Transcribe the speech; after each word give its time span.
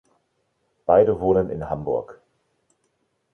Beide 0.87 1.19
wohnen 1.19 1.51
in 1.51 1.69
Hamburg. 1.69 2.23